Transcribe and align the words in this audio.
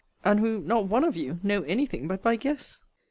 And 0.25 0.39
who, 0.39 0.61
not 0.61 0.87
one 0.87 1.03
of 1.03 1.15
you, 1.15 1.39
know 1.43 1.61
any 1.61 1.85
thing 1.85 2.07
but 2.07 2.23
by 2.23 2.35
guess? 2.35 2.81